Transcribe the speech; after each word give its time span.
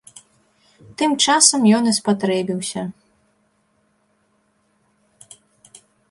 Тым 0.99 1.11
часам 1.25 1.61
ён 1.79 1.83
і 1.91 1.91
спатрэбіўся. 1.99 2.81